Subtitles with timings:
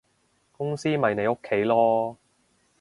[0.51, 2.15] 公司咪你屋企囉